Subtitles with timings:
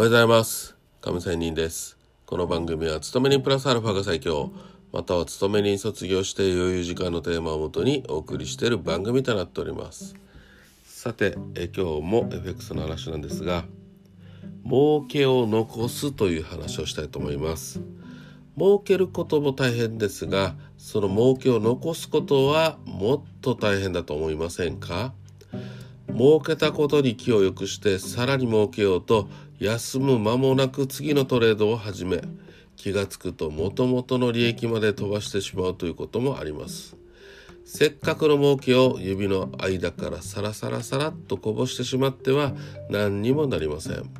[0.00, 0.78] おはようございます。
[1.02, 1.98] 亀仙人です。
[2.24, 4.50] この番組は勤め人プラスアルファが最強。
[4.94, 10.14] または勤め人卒業して余裕時間のテーマをもとにお送りしている番組となっております。
[10.86, 13.66] さてえ今日も FX の話なんですが
[14.64, 17.82] 儲けを残すという話をしたいと思います。
[18.56, 25.12] 儲けることも大変ですがその儲けを残すことはもっと大変だと思いませんか？
[26.14, 29.28] 儲けたことに気を良くしてさらに儲けようと
[29.58, 32.22] 休む間もなく次のトレードを始め
[32.76, 36.96] 気がつくと元々の利益まで飛ばしてしまうということもあります。
[37.66, 42.52] せっかくの儲けを指の間からサラサラサラっとこぼしてしまっては
[42.88, 44.10] 何にもなりません。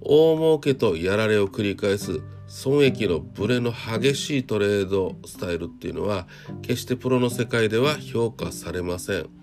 [0.00, 6.26] 大儲けとやられを繰り返す損益のブレの激しいトレードスタイルっていうのは
[6.62, 9.39] 決してプロの世界では評価されません。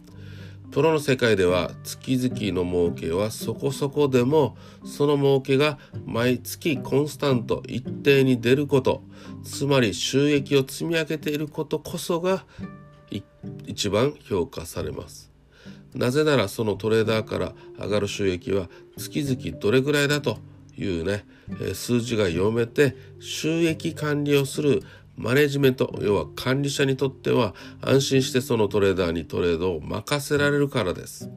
[0.72, 9.02] プロの世界では月々の儲けはそこそこでもその儲けが毎月コンスタント一定に出ること。
[9.44, 12.46] つまり収益を積み上げていることこそが
[13.66, 15.32] 一番評価されます。
[15.96, 20.38] なぜならそのトレーダーから上がる収益は月々どれぐらいだと
[20.78, 21.26] いうね
[21.74, 24.84] 数字が読めて収益管理をする
[25.18, 31.30] マネジメント要は管理者にとっては安心してそのトレーダーにトレードを任せられるからです。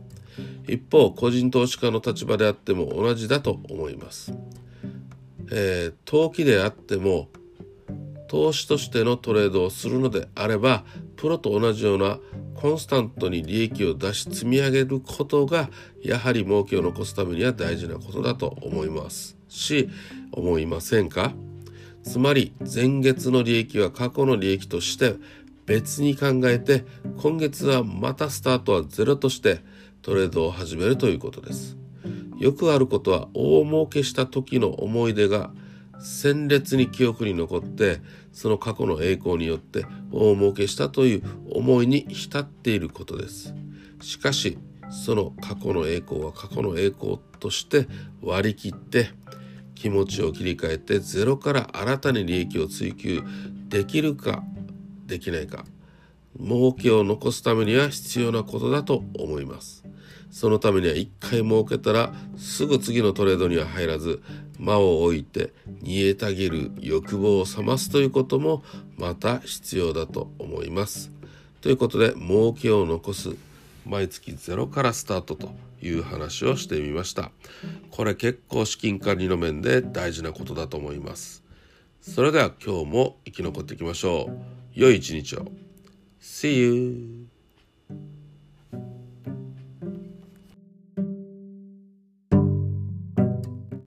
[0.67, 4.33] 一方個人投資家の立場であっても同じだと思います、
[5.51, 7.29] えー、投機であっても
[8.29, 10.85] 投資としてのトレードをするのであれば
[11.17, 12.19] プロと同じような
[12.55, 15.71] コンスタントに利益を出し積み上げることが
[16.03, 19.37] やはり儲けを残すためには大事なことだと思います。
[19.49, 19.91] し
[20.33, 21.33] 思いませんか？
[22.03, 25.15] つまり前月の利益は過去の利益として
[25.67, 26.85] 別に考えて
[27.19, 29.61] 今月はまたスタートはゼロとして
[30.03, 31.77] トレードを始めるということです。
[32.39, 35.51] よくあることは大儲けした時の思い出が
[36.01, 38.01] 鮮烈に記憶に残って
[38.33, 43.55] その過去の栄光によって大儲けしたという思いに浸っていることです。
[44.01, 44.59] しかし
[44.91, 47.87] その過去の栄光は過去の栄光として
[48.23, 49.11] 割り切って
[49.81, 53.23] 気持ちを切り替えてゼロから新たに利益を追求
[53.69, 54.43] できるか
[55.07, 55.65] できないか。
[56.39, 59.83] 儲けを残すためには必要なことだと思います。
[60.31, 64.23] そのためには一回儲けたらすぐ次のトレードには入らず
[64.59, 68.63] 間を置いて煮えたぎる欲望を冷ますということも
[68.99, 71.11] また必要だと思います。
[71.63, 73.31] ということで儲けを残す
[73.87, 77.31] 毎月ゼロからスタートという話をしてみました。
[77.91, 81.43] これ結構資金管理の面で大事なことだと思います。
[82.01, 84.39] それでは今日も生き残っていきましょう。
[84.73, 85.47] 良い一日を。
[86.21, 87.40] See you!